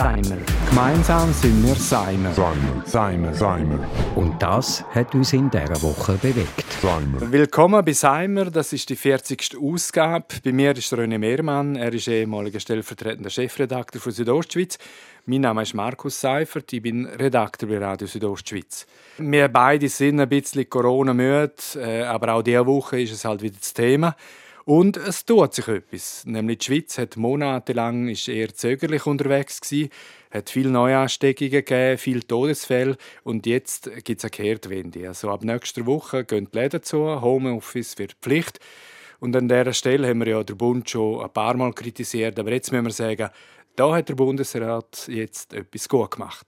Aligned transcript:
Seimer. 0.00 0.38
Gemeinsam 0.70 1.30
sind 1.30 1.62
wir 1.62 1.74
Seimer. 1.74 2.32
Seimer. 2.32 2.86
Seimer. 2.86 3.34
Seimer. 3.34 3.86
Und 4.16 4.40
das 4.40 4.82
hat 4.94 5.14
uns 5.14 5.34
in 5.34 5.50
dieser 5.50 5.82
Woche 5.82 6.14
bewegt. 6.14 6.64
Seimer. 6.80 7.30
Willkommen 7.30 7.84
bei 7.84 7.92
Seimer. 7.92 8.46
Das 8.46 8.72
ist 8.72 8.88
die 8.88 8.96
40. 8.96 9.58
Ausgabe. 9.60 10.24
Bei 10.42 10.52
mir 10.52 10.74
ist 10.74 10.90
René 10.94 11.18
Mehrmann. 11.18 11.76
Er 11.76 11.92
ist 11.92 12.08
ehemaliger 12.08 12.60
stellvertretender 12.60 13.28
Chefredakteur 13.28 14.00
von 14.00 14.12
Südostschweiz. 14.12 14.78
Mein 15.26 15.42
Name 15.42 15.64
ist 15.64 15.74
Markus 15.74 16.18
Seifert. 16.18 16.72
Ich 16.72 16.80
bin 16.80 17.04
Redakteur 17.04 17.68
bei 17.68 17.76
Radio 17.76 18.06
Südostschweiz. 18.06 18.86
Wir 19.18 19.48
beide 19.48 19.90
sind 19.90 20.18
ein 20.18 20.30
bisschen 20.30 20.70
Corona-müde, 20.70 21.52
äh, 21.76 22.04
aber 22.04 22.32
auch 22.32 22.42
diese 22.42 22.64
Woche 22.64 23.02
ist 23.02 23.12
es 23.12 23.26
halt 23.26 23.42
wieder 23.42 23.56
das 23.60 23.74
Thema. 23.74 24.16
Und 24.70 24.96
es 24.96 25.24
tut 25.24 25.52
sich 25.52 25.66
etwas. 25.66 26.24
Nämlich 26.26 26.58
die 26.58 26.64
Schweiz 26.66 26.96
hat 26.96 27.16
monatelang 27.16 28.06
ist 28.06 28.28
eher 28.28 28.54
zögerlich 28.54 29.04
unterwegs 29.04 29.60
gewesen, 29.60 29.90
hat 30.30 30.48
viele 30.48 30.70
Neuansteckungen 30.70 31.50
gegeben, 31.50 31.98
viele 31.98 32.20
Todesfälle 32.20 32.96
und 33.24 33.46
jetzt 33.46 33.90
gibt 34.04 34.20
es 34.20 34.24
eine 34.24 34.30
Kehrtwende. 34.30 35.08
Also 35.08 35.28
ab 35.28 35.42
nächster 35.42 35.86
Woche 35.86 36.24
gehen 36.24 36.46
die 36.52 36.56
Läden 36.56 36.84
zu, 36.84 37.20
Homeoffice 37.20 37.98
wird 37.98 38.12
Pflicht. 38.22 38.60
Und 39.18 39.34
an 39.34 39.48
dieser 39.48 39.72
Stelle 39.72 40.06
haben 40.06 40.20
wir 40.20 40.28
ja 40.28 40.44
den 40.44 40.56
Bund 40.56 40.88
schon 40.88 41.20
ein 41.20 41.30
paar 41.30 41.56
Mal 41.56 41.72
kritisiert, 41.72 42.38
aber 42.38 42.52
jetzt 42.52 42.70
müssen 42.70 42.84
wir 42.84 42.92
sagen, 42.92 43.28
da 43.74 43.96
hat 43.96 44.08
der 44.08 44.14
Bundesrat 44.14 45.08
jetzt 45.08 45.52
etwas 45.52 45.88
gut 45.88 46.12
gemacht. 46.12 46.46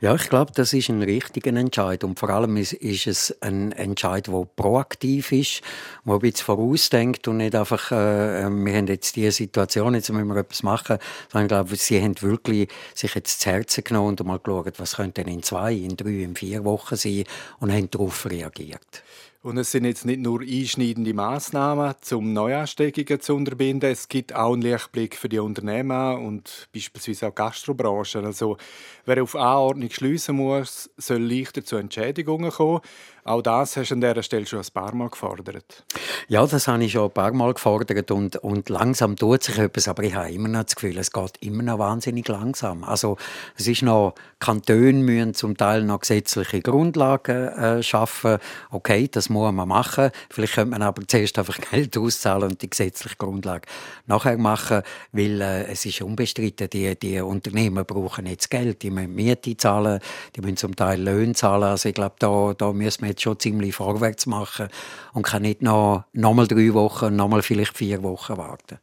Ja, 0.00 0.14
ich 0.14 0.28
glaube, 0.28 0.52
das 0.54 0.72
ist 0.72 0.88
ein 0.88 1.02
richtiger 1.02 1.52
Entscheid. 1.54 2.04
Und 2.04 2.18
vor 2.18 2.30
allem 2.30 2.56
ist, 2.56 2.72
ist 2.74 3.06
es 3.06 3.42
ein 3.42 3.72
Entscheid, 3.72 4.26
der 4.28 4.46
proaktiv 4.56 5.32
ist, 5.32 5.62
der 6.04 6.14
ein 6.14 6.20
bisschen 6.20 6.44
vorausdenkt 6.44 7.26
und 7.28 7.38
nicht 7.38 7.54
einfach, 7.54 7.90
äh, 7.90 8.42
äh, 8.42 8.50
wir 8.50 8.76
haben 8.76 8.86
jetzt 8.86 9.16
diese 9.16 9.32
Situation, 9.32 9.94
jetzt 9.94 10.10
müssen 10.10 10.28
wir 10.28 10.36
etwas 10.36 10.62
machen, 10.62 10.98
sondern 11.32 11.46
ich 11.46 11.48
glaube, 11.48 11.76
sie 11.76 12.00
haben 12.00 12.20
wirklich 12.22 12.70
sich 12.94 13.14
jetzt 13.14 13.40
zu 13.40 13.50
Herzen 13.50 13.84
genommen 13.84 14.16
und 14.18 14.24
mal 14.24 14.38
geschaut, 14.38 14.78
was 14.78 14.96
könnte 14.96 15.24
denn 15.24 15.32
in 15.32 15.42
zwei, 15.42 15.72
in 15.72 15.96
drei, 15.96 16.22
in 16.22 16.36
vier 16.36 16.64
Wochen 16.64 16.96
sein 16.96 17.24
und 17.58 17.72
haben 17.72 17.90
darauf 17.90 18.26
reagiert. 18.26 19.02
Und 19.46 19.58
es 19.58 19.70
sind 19.70 19.84
jetzt 19.84 20.04
nicht 20.04 20.18
nur 20.18 20.40
einschneidende 20.40 21.14
Massnahmen, 21.14 21.94
um 22.10 22.32
Neuansteckungen 22.32 23.20
zu 23.20 23.36
unterbinden. 23.36 23.92
Es 23.92 24.08
gibt 24.08 24.34
auch 24.34 24.54
einen 24.54 24.62
Lichtblick 24.62 25.14
für 25.14 25.28
die 25.28 25.38
Unternehmen 25.38 26.26
und 26.26 26.66
beispielsweise 26.74 27.28
auch 27.28 27.30
die 27.30 27.36
Gastrobranche. 27.36 28.24
Also, 28.24 28.56
wer 29.04 29.22
auf 29.22 29.36
Anordnung 29.56 29.90
schließen 29.90 30.36
muss, 30.36 30.90
soll 30.96 31.22
leichter 31.22 31.64
zu 31.64 31.76
Entschädigungen 31.76 32.50
kommen. 32.50 32.80
Auch 33.26 33.42
das 33.42 33.76
hast 33.76 33.90
du 33.90 33.94
an 33.94 34.00
dieser 34.00 34.22
Stelle 34.22 34.46
schon 34.46 34.60
ein 34.60 34.66
paar 34.72 34.94
Mal 34.94 35.10
gefordert. 35.10 35.84
Ja, 36.28 36.46
das 36.46 36.68
habe 36.68 36.84
ich 36.84 36.92
schon 36.92 37.06
ein 37.06 37.10
paar 37.10 37.32
Mal 37.32 37.54
gefordert 37.54 38.12
und, 38.12 38.36
und 38.36 38.68
langsam 38.68 39.16
tut 39.16 39.42
sich 39.42 39.58
etwas, 39.58 39.88
aber 39.88 40.04
ich 40.04 40.14
habe 40.14 40.30
immer 40.30 40.46
noch 40.46 40.62
das 40.62 40.76
Gefühl, 40.76 40.96
es 40.96 41.10
geht 41.10 41.36
immer 41.40 41.64
noch 41.64 41.80
wahnsinnig 41.80 42.28
langsam. 42.28 42.84
Also 42.84 43.16
es 43.56 43.66
ist 43.66 43.82
noch, 43.82 44.14
Kantone 44.38 44.92
müssen 44.92 45.34
zum 45.34 45.56
Teil 45.56 45.82
noch 45.82 46.00
gesetzliche 46.00 46.60
Grundlagen 46.60 47.48
äh, 47.48 47.82
schaffen. 47.82 48.38
Okay, 48.70 49.08
das 49.10 49.28
muss 49.28 49.52
man 49.52 49.66
machen. 49.66 50.10
Vielleicht 50.30 50.54
könnte 50.54 50.70
man 50.70 50.82
aber 50.82 51.02
zuerst 51.08 51.36
einfach 51.36 51.58
Geld 51.70 51.98
auszahlen 51.98 52.50
und 52.50 52.62
die 52.62 52.70
gesetzliche 52.70 53.16
Grundlage 53.16 53.66
nachher 54.06 54.38
machen, 54.38 54.82
weil 55.10 55.40
äh, 55.40 55.64
es 55.64 55.84
ist 55.84 56.00
unbestritten, 56.00 56.70
die, 56.70 56.96
die 56.96 57.20
Unternehmen 57.20 57.84
brauchen 57.84 58.26
jetzt 58.26 58.50
Geld, 58.50 58.82
die 58.82 58.90
müssen 58.90 59.14
Miete 59.16 59.45
zahlen, 59.54 60.00
die 60.34 60.40
müssen 60.40 60.56
zum 60.56 60.76
Teil 60.76 61.00
Löhne 61.00 61.34
zahlen. 61.34 61.64
Also 61.64 61.90
ich 61.90 61.94
glaube, 61.94 62.16
da, 62.18 62.54
da 62.56 62.72
müssen 62.72 63.02
wir 63.02 63.10
jetzt 63.10 63.22
schon 63.22 63.38
ziemlich 63.38 63.74
vorwärts 63.74 64.26
machen 64.26 64.68
und 65.12 65.24
kann 65.24 65.42
nicht 65.42 65.60
noch, 65.60 66.04
noch 66.12 66.32
mal 66.32 66.46
drei 66.46 66.72
Wochen, 66.72 67.14
noch 67.14 67.28
mal 67.28 67.42
vielleicht 67.42 67.76
vier 67.76 68.02
Wochen 68.02 68.36
warten. 68.36 68.78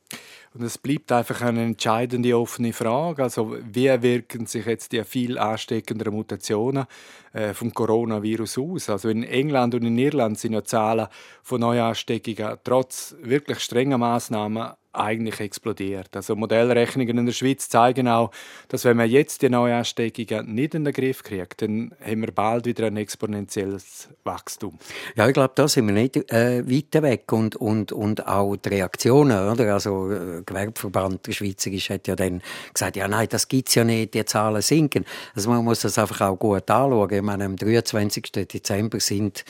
Und 0.54 0.62
es 0.62 0.78
bleibt 0.78 1.12
einfach 1.12 1.42
eine 1.42 1.64
entscheidende 1.64 2.38
offene 2.38 2.74
Frage. 2.74 3.24
Also, 3.24 3.58
wie 3.64 3.90
wirken 4.04 4.46
sich 4.46 4.66
jetzt 4.68 4.92
die 4.92 5.04
viel 5.04 5.40
ansteckenderen 5.40 6.14
Mutationen 6.14 6.86
äh, 7.34 7.56
vom 7.56 7.74
Coronavirus 7.74 8.60
aus? 8.60 8.90
Also, 8.90 9.10
in 9.10 9.24
England 9.24 9.74
und 9.74 9.84
in 9.84 9.98
Irland 9.98 10.38
sind 10.38 10.54
ja 10.54 10.64
Zahlen 10.64 11.08
von 11.42 11.60
Neuansteckungen 11.60 12.58
trotz 12.64 13.16
wirklich 13.24 13.60
strenger 13.60 13.98
Maßnahmen 13.98 14.74
eigentlich 14.94 15.40
explodiert. 15.40 16.16
Also 16.16 16.36
Modellrechnungen 16.36 17.18
in 17.18 17.26
der 17.26 17.34
Schweiz 17.34 17.68
zeigen 17.68 18.08
auch, 18.08 18.32
dass 18.68 18.86
wenn 18.86 18.98
man 18.98 19.10
jetzt 19.10 19.42
die 19.42 19.50
Neuansteckungen 19.50 20.54
nicht 20.54 20.76
in 20.76 20.86
den 20.86 20.94
Griff 20.94 21.24
kriegt, 21.24 21.62
dann 21.62 21.94
haben 22.04 22.22
wir 22.22 22.32
bald 22.32 22.66
wieder 22.66 22.88
ein 22.88 22.98
exponentielles 22.98 24.10
Wachstum. 24.24 24.78
Ja, 25.16 25.28
ich 25.28 25.34
glaube, 25.34 25.54
da 25.56 25.68
sind 25.68 25.88
wir 25.88 25.94
nicht 25.94 26.18
äh, 26.32 26.64
weit 26.70 27.02
weg 27.02 27.32
und, 27.32 27.56
und, 27.56 27.92
und 27.92 28.28
auch 28.28 28.56
die 28.56 28.70
Reaktionen, 28.70 29.50
oder? 29.50 29.74
Also 29.74 30.12
äh, 30.12 30.44
Gewerbeverband 30.46 31.26
der 31.26 31.32
Schweizerisch 31.32 31.90
hat 31.90 32.08
ja 32.08 32.16
dann 32.16 32.42
gesagt, 32.74 32.96
ja 32.96 33.08
nein, 33.08 33.28
das 33.30 33.48
gibt's 33.48 33.76
ja 33.76 33.84
nicht, 33.84 34.14
die 34.14 34.26
Zahlen 34.26 34.62
sinken. 34.62 35.06
Also 35.36 35.50
man 35.50 35.64
muss 35.64 35.82
das 35.82 35.98
einfach 35.98 36.22
auch 36.22 36.38
gut 36.38 36.70
anschauen. 36.70 37.12
Ich 37.12 37.22
meine, 37.22 37.46
am 37.46 37.56
23. 37.56 38.32
Dezember 38.32 39.00
sind 39.00 39.44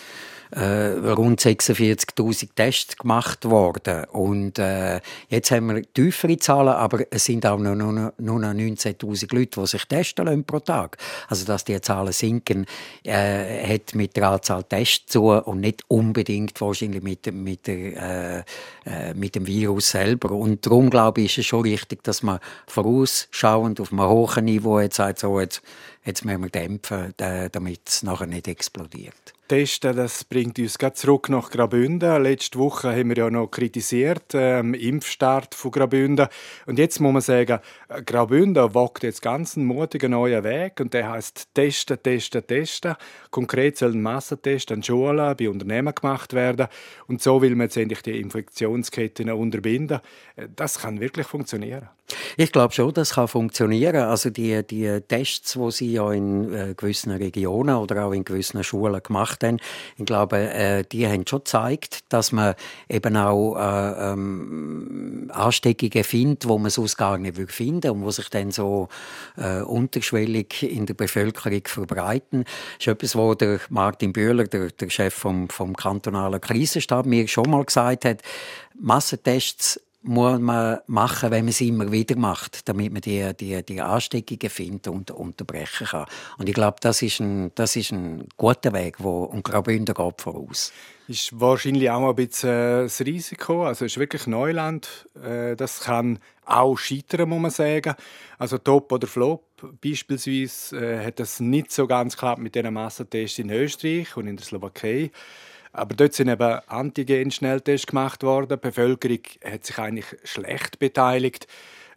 äh, 0.56 1.12
rund 1.12 1.42
46.000 1.42 2.50
Tests 2.56 2.98
gemacht 2.98 3.46
worden. 3.46 4.06
Und 4.06 4.60
äh, 4.60 5.02
jetzt 5.34 5.52
haben 5.52 5.74
wir 5.74 5.82
tiefere 5.94 6.38
Zahlen, 6.38 6.70
aber 6.70 7.06
es 7.10 7.26
sind 7.26 7.46
auch 7.46 7.58
nur, 7.58 7.76
nur, 7.76 8.14
nur 8.18 8.40
noch 8.40 8.54
19.000 8.54 9.36
Leute, 9.36 9.60
die 9.60 9.68
sich 9.68 9.86
testen 9.86 10.26
lassen 10.26 10.44
pro 10.44 10.60
Tag. 10.60 10.98
Also 11.28 11.46
dass 11.46 11.66
die 11.66 11.80
Zahlen 11.82 12.14
sinken, 12.14 12.66
äh, 13.04 13.68
hat 13.68 13.96
mit 13.96 14.16
der 14.16 14.30
Anzahl 14.30 14.64
Tests 14.64 15.12
zu 15.12 15.30
und 15.30 15.62
nicht 15.62 15.84
unbedingt 15.88 16.60
wahrscheinlich 16.62 17.02
mit, 17.02 17.34
mit, 17.34 17.68
der, 17.68 17.76
äh, 17.76 18.44
äh, 18.86 19.14
mit 19.16 19.36
dem 19.36 19.48
Virus 19.48 19.90
selber. 19.90 20.32
Und 20.32 20.66
darum 20.66 20.90
glaube 20.90 21.22
ich, 21.22 21.34
ist 21.34 21.40
es 21.40 21.46
schon 21.48 21.62
richtig, 21.62 22.04
dass 22.04 22.22
man 22.22 22.40
vorausschauend 22.68 23.80
auf 23.80 23.92
einem 23.92 24.04
hohen 24.04 24.46
Niveau 24.46 24.80
jetzt 24.80 24.98
sagt, 24.98 25.20
so 25.20 25.40
jetzt, 25.40 25.62
jetzt 26.06 26.26
müssen 26.26 26.44
wir 26.44 26.50
dämpfen, 26.50 27.14
damit 27.18 27.82
es 27.88 28.04
nachher 28.04 28.28
nicht 28.28 28.48
explodiert. 28.48 29.34
Testen, 29.54 29.96
das 29.96 30.24
bringt 30.24 30.58
uns 30.58 30.80
zurück 30.96 31.30
nach 31.30 31.52
Graubünden. 31.52 32.24
Letzte 32.24 32.58
Woche 32.58 32.90
haben 32.90 33.10
wir 33.10 33.18
ja 33.18 33.30
noch 33.30 33.52
kritisiert, 33.52 34.34
ähm, 34.34 34.74
Impfstart 34.74 35.54
von 35.54 35.70
Graubünden. 35.70 36.28
Und 36.66 36.80
jetzt 36.80 37.00
muss 37.00 37.14
man 37.14 37.22
sagen, 37.22 37.60
äh, 37.88 38.02
Graubünden 38.02 38.74
wagt 38.74 39.04
jetzt 39.04 39.22
ganz 39.22 39.56
einen 39.56 39.68
mutigen 39.68 40.14
neuen 40.14 40.44
Weg 40.44 40.80
und 40.80 40.96
der 40.96 41.12
heißt 41.12 41.50
Testen, 41.54 42.02
Testen, 42.02 42.48
Testen. 42.48 42.96
Konkret 43.30 43.78
sollen 43.78 44.02
Massentests 44.02 44.72
an 44.72 44.82
Schulen, 44.82 45.38
bei 45.38 45.48
Unternehmen 45.48 45.94
gemacht 45.94 46.34
werden. 46.34 46.66
Und 47.06 47.22
so 47.22 47.40
will 47.44 47.52
man 47.52 47.68
jetzt 47.68 47.78
endlich 47.78 48.02
die 48.02 48.20
Infektionsketten 48.20 49.30
unterbinden. 49.30 50.00
Äh, 50.36 50.48
das 50.56 50.80
kann 50.80 51.00
wirklich 51.00 51.28
funktionieren. 51.28 51.90
Ich 52.38 52.52
glaube 52.52 52.74
schon, 52.74 52.94
das 52.94 53.14
kann 53.14 53.28
funktionieren. 53.28 53.96
Also 53.96 54.30
die, 54.30 54.66
die 54.66 55.02
Tests, 55.08 55.54
die 55.54 55.72
sie 55.72 55.94
ja 55.94 56.12
in 56.12 56.54
äh, 56.54 56.74
gewissen 56.76 57.12
Regionen 57.12 57.76
oder 57.76 58.06
auch 58.06 58.12
in 58.12 58.24
gewissen 58.24 58.64
Schulen 58.64 59.02
gemacht 59.02 59.44
haben, 59.44 59.60
ich 59.98 60.06
glaube, 60.06 60.38
äh, 60.38 60.84
die 60.84 61.08
haben 61.08 61.26
schon 61.28 61.40
gezeigt, 61.40 62.00
dass 62.10 62.32
man 62.32 62.56
eben 62.90 63.18
auch 63.18 63.56
äh, 63.56 64.12
ähm, 64.12 65.30
Ansteckungen 65.34 66.04
findet, 66.04 66.48
wo 66.48 66.58
man 66.58 66.72
sonst 66.72 66.98
gar 66.98 67.18
nicht 67.18 67.38
finden 67.52 67.92
und 67.92 68.04
wo 68.04 68.12
sich 68.12 68.30
dann 68.30 68.52
so 68.52 68.90
äh, 69.38 69.62
unterschwellig 69.62 70.64
in 70.64 70.86
der 70.86 70.94
Bevölkerung 70.94 71.62
verbreiten. 71.66 72.44
Das 72.44 72.54
ist 72.80 72.88
etwas, 72.88 73.16
wo 73.16 73.34
der 73.34 73.60
Martin 73.70 74.14
Bühler, 74.14 74.46
der, 74.46 74.70
der 74.70 74.90
Chef 74.90 75.14
vom, 75.14 75.50
vom 75.50 75.76
kantonalen 75.76 76.42
Krisenstab, 76.42 77.06
mir 77.06 77.28
schon 77.28 77.50
mal 77.50 77.64
gesagt 77.64 78.06
hat, 78.06 78.22
Massentests 78.80 79.80
muss 80.04 80.40
man 80.40 80.80
machen, 80.88 81.32
wenn 81.32 81.46
man 81.46 81.50
es 81.50 81.62
immer 81.62 81.92
wieder 81.92 82.18
macht, 82.18 82.68
damit 82.68 82.92
man 82.92 83.02
die, 83.02 83.34
die, 83.40 83.64
die 83.64 83.82
Ansteckungen 83.82 84.50
findet 84.50 84.90
und 84.90 85.12
unterbrechen 85.12 85.88
kann. 85.88 86.06
Und 86.38 86.50
ich 86.50 86.56
glaube, 86.56 86.78
das 86.82 87.02
ist 87.02 87.22
ein, 87.22 87.52
das 87.56 87.76
ist 87.76 87.92
ein 87.92 88.28
guter 88.38 88.74
Weg, 88.74 88.98
wo, 89.00 89.24
und 89.24 89.44
Graubünden 89.44 89.96
geht 89.96 90.22
voraus. 90.22 90.74
Ist 91.08 91.40
wahrscheinlich 91.40 91.90
auch 91.90 92.08
ein 92.08 92.16
bisschen 92.16 92.50
äh, 92.50 92.84
das 92.84 93.02
Risiko. 93.02 93.66
Also 93.66 93.86
es 93.86 93.94
ist 93.94 94.00
wirklich 94.00 94.28
Neuland. 94.28 95.08
Äh, 95.22 95.56
das 95.56 95.82
kann 95.82 96.20
auch 96.46 96.78
scheitern, 96.78 97.30
muss 97.30 97.42
man 97.42 97.52
sagen. 97.52 97.96
Also 98.38 98.58
Top 98.58 98.92
oder 98.92 99.08
Flop. 99.08 99.44
Beispielsweise 99.82 100.78
äh, 100.78 101.06
hat 101.06 101.20
das 101.20 101.40
nicht 101.40 101.72
so 101.72 101.88
ganz 101.88 102.14
geklappt 102.16 102.42
mit 102.42 102.56
diesen 102.56 102.74
Massentests 102.74 103.40
in 103.40 103.50
Österreich 103.50 104.16
und 104.18 104.28
in 104.28 104.36
der 104.36 104.46
Slowakei. 104.46 105.12
Aber 105.74 105.96
dort 105.96 106.14
sind 106.14 106.30
eben 106.30 106.60
Antigen-Schnelltests 106.68 107.88
gemacht 107.88 108.24
worden. 108.24 108.50
Die 108.50 108.58
Bevölkerung 108.58 109.20
hat 109.44 109.66
sich 109.66 109.78
eigentlich 109.80 110.06
schlecht 110.24 110.78
beteiligt. 110.78 111.48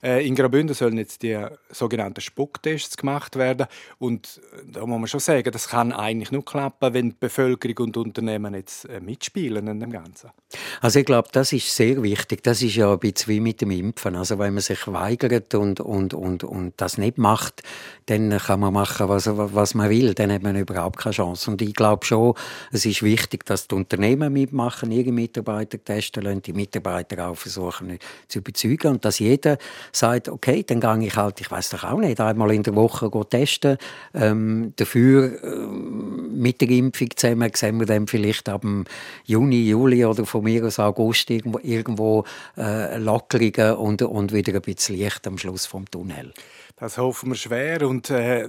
Äh, 0.02 0.26
in 0.26 0.34
Graubünden 0.34 0.74
sollen 0.74 0.98
jetzt 0.98 1.22
die 1.22 1.38
sogenannten 1.70 2.20
Spucktests 2.20 2.96
gemacht 2.96 3.36
werden. 3.36 3.66
Und 3.98 4.40
äh, 4.52 4.72
da 4.72 4.80
muss 4.86 4.98
man 4.98 5.06
schon 5.06 5.20
sagen, 5.20 5.50
das 5.50 5.68
kann 5.68 5.92
eigentlich 5.92 6.32
nur 6.32 6.44
klappen, 6.44 6.94
wenn 6.94 7.10
die 7.10 7.16
Bevölkerung 7.18 7.86
und 7.86 7.96
Unternehmen 7.96 8.54
jetzt 8.54 8.88
äh, 8.88 9.00
mitspielen 9.00 9.66
in 9.66 9.80
dem 9.80 9.90
Ganzen. 9.90 10.30
Also 10.80 11.00
ich 11.00 11.06
glaube, 11.06 11.28
das 11.32 11.52
ist 11.52 11.74
sehr 11.74 12.02
wichtig. 12.02 12.42
Das 12.42 12.62
ist 12.62 12.76
ja 12.76 12.92
ein 12.92 12.98
bisschen 12.98 13.34
wie 13.34 13.40
mit 13.40 13.60
dem 13.60 13.70
Impfen. 13.70 14.16
Also 14.16 14.38
wenn 14.38 14.54
man 14.54 14.62
sich 14.62 14.86
weigert 14.86 15.54
und, 15.54 15.80
und, 15.80 16.14
und, 16.14 16.44
und 16.44 16.74
das 16.76 16.98
nicht 16.98 17.18
macht, 17.18 17.62
dann 18.06 18.36
kann 18.38 18.60
man 18.60 18.72
machen, 18.72 19.08
was, 19.08 19.26
was 19.26 19.74
man 19.74 19.90
will. 19.90 20.14
Dann 20.14 20.32
hat 20.32 20.42
man 20.42 20.56
überhaupt 20.56 20.98
keine 20.98 21.14
Chance. 21.14 21.50
Und 21.50 21.62
ich 21.62 21.74
glaube 21.74 22.04
schon, 22.06 22.34
es 22.72 22.86
ist 22.86 23.02
wichtig, 23.02 23.44
dass 23.46 23.68
die 23.68 23.74
Unternehmen 23.74 24.32
mitmachen, 24.32 24.92
ihre 24.92 25.12
Mitarbeiter 25.12 25.82
testen 25.82 26.22
lassen, 26.22 26.42
die 26.42 26.52
Mitarbeiter 26.52 27.28
auch 27.28 27.36
versuchen 27.36 27.98
zu 28.28 28.38
überzeugen 28.38 28.92
und 28.92 29.04
dass 29.04 29.18
jeder 29.18 29.58
sagt, 29.92 30.28
okay, 30.28 30.62
dann 30.62 30.80
gehe 30.80 31.08
ich 31.08 31.16
halt, 31.16 31.40
ich 31.40 31.50
weiß 31.50 31.70
doch 31.70 31.84
auch 31.84 31.98
nicht, 31.98 32.20
einmal 32.20 32.52
in 32.52 32.62
der 32.62 32.74
Woche 32.74 33.10
testen. 33.28 33.78
Ähm, 34.14 34.72
dafür 34.76 35.42
äh, 35.42 35.66
mit 35.66 36.60
der 36.60 36.70
Impfung 36.70 37.08
zusammen 37.14 37.50
sehen 37.54 37.78
wir 37.78 37.86
dann 37.86 38.06
vielleicht 38.06 38.48
ab 38.48 38.64
Juni, 39.24 39.68
Juli 39.68 40.04
oder 40.04 40.26
von 40.26 40.44
mir 40.44 40.64
aus 40.64 40.78
August 40.78 41.30
irgendwo, 41.30 41.58
irgendwo 41.62 42.24
äh, 42.56 42.98
Lockerungen 42.98 43.76
und, 43.76 44.02
und 44.02 44.32
wieder 44.32 44.54
ein 44.54 44.62
bisschen 44.62 44.96
Licht 44.96 45.26
am 45.26 45.38
Schluss 45.38 45.66
vom 45.66 45.90
Tunnel. 45.90 46.32
Das 46.76 46.98
hoffen 46.98 47.30
wir 47.30 47.36
schwer 47.36 47.88
und 47.88 48.10
äh, 48.10 48.48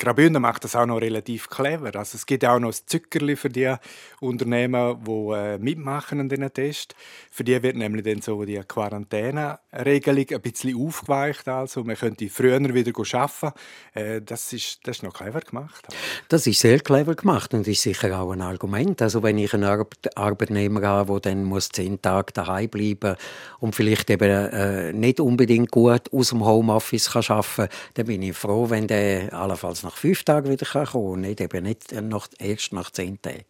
Graubünden 0.00 0.40
macht 0.40 0.64
das 0.64 0.74
auch 0.74 0.86
noch 0.86 1.00
relativ 1.00 1.50
clever. 1.50 1.94
Also 1.94 2.16
es 2.16 2.24
gibt 2.24 2.42
auch 2.46 2.58
noch 2.58 2.70
ein 2.70 2.78
Zuckerli 2.86 3.36
für 3.36 3.50
die 3.50 3.74
Unternehmen, 4.20 5.04
die 5.04 5.10
äh, 5.10 5.58
mitmachen 5.58 6.20
an 6.20 6.28
diesen 6.30 6.50
Test. 6.54 6.94
Für 7.30 7.44
die 7.44 7.62
wird 7.62 7.76
nämlich 7.76 8.04
dann 8.04 8.22
so 8.22 8.42
die 8.46 8.58
Quarantäneregelung 8.66 10.26
ein 10.30 10.40
bisschen 10.40 10.74
aufgeweicht. 10.74 11.46
Also 11.48 11.84
man 11.84 11.96
könnte 11.96 12.30
früher 12.30 12.60
wieder 12.60 12.92
arbeiten. 12.98 13.58
Äh, 13.92 14.22
das, 14.22 14.54
ist, 14.54 14.80
das 14.84 14.96
ist 14.96 15.02
noch 15.02 15.12
clever 15.12 15.40
gemacht. 15.40 15.86
Das 16.28 16.46
ist 16.46 16.60
sehr 16.60 16.80
clever 16.80 17.14
gemacht 17.14 17.54
und 17.54 17.66
ist 17.66 17.82
sicher 17.82 18.20
auch 18.20 18.32
ein 18.32 18.40
Argument. 18.40 19.00
Also 19.02 19.22
wenn 19.22 19.38
ich 19.38 19.54
einen 19.54 19.64
Ar 19.64 19.86
Arbeitnehmer 20.14 20.86
habe, 20.86 21.20
der 21.20 21.32
dann 21.32 21.44
muss 21.44 21.68
zehn 21.68 22.00
Tage 22.00 22.32
daheim 22.32 22.68
bleiben 22.68 23.16
und 23.58 23.74
vielleicht 23.74 24.10
eben 24.10 24.30
äh, 24.30 24.92
nicht 24.92 25.20
unbedingt 25.20 25.70
gut 25.70 26.12
aus 26.12 26.30
dem 26.30 26.44
Homeoffice 26.44 27.10
kann 27.10 27.22
arbeiten 27.28 27.56
kann, 27.56 27.68
dann 27.94 28.06
bin 28.06 28.22
ich 28.22 28.36
froh, 28.36 28.70
wenn 28.70 28.86
der 28.86 29.32
allenfalls 29.32 29.82
nach 29.82 29.96
fünf 29.96 30.24
Tagen 30.24 30.50
wieder 30.50 30.66
kommen 30.66 31.14
kann, 31.14 31.20
nicht, 31.20 31.40
eben 31.40 31.64
nicht 31.64 31.92
nach, 31.92 32.28
erst 32.38 32.72
nach 32.72 32.90
zehn 32.90 33.20
Tagen. 33.20 33.44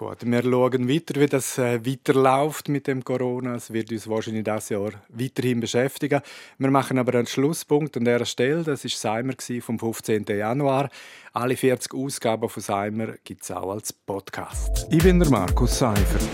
Gut, 0.00 0.24
wir 0.24 0.42
schauen 0.42 0.88
weiter, 0.88 1.20
wie 1.20 1.26
das 1.26 1.58
äh, 1.58 1.84
weiterläuft 1.84 2.70
mit 2.70 2.86
dem 2.86 3.04
Corona. 3.04 3.56
Es 3.56 3.70
wird 3.70 3.92
uns 3.92 4.08
wahrscheinlich 4.08 4.44
dieses 4.44 4.70
Jahr 4.70 4.92
weiterhin 5.10 5.60
beschäftigen. 5.60 6.22
Wir 6.56 6.70
machen 6.70 6.96
aber 6.96 7.18
einen 7.18 7.26
Schlusspunkt 7.26 7.98
an 7.98 8.06
dieser 8.06 8.24
Stelle. 8.24 8.62
Das 8.62 8.82
war 8.82 8.90
Seimer 8.90 9.34
vom 9.60 9.78
15. 9.78 10.24
Januar. 10.24 10.88
Alle 11.34 11.54
40 11.54 11.92
Ausgaben 11.92 12.48
von 12.48 12.62
Seimer 12.62 13.08
gibt 13.22 13.42
es 13.42 13.50
auch 13.50 13.72
als 13.72 13.92
Podcast. 13.92 14.86
Ich 14.90 15.02
bin 15.02 15.20
der 15.20 15.28
Markus 15.28 15.78
Seifert. 15.78 16.26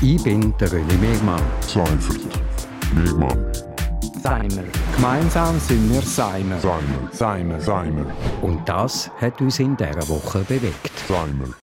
Ich 0.00 0.22
bin 0.22 0.54
der 0.60 0.68
René 0.68 0.96
Megmann. 0.98 1.42
Seifert. 1.62 2.20
Megmann. 2.94 3.52
Seimer. 4.22 4.62
Gemeinsam 4.94 5.58
sind 5.58 5.92
wir 5.92 6.02
Seimer. 6.02 6.60
Seimer. 6.60 7.08
Seimer. 7.10 7.60
Seimer. 7.60 8.06
Und 8.42 8.68
das 8.68 9.10
hat 9.20 9.40
uns 9.40 9.58
in 9.58 9.76
dieser 9.76 10.08
Woche 10.08 10.44
bewegt. 10.44 10.92
Seimer. 11.08 11.52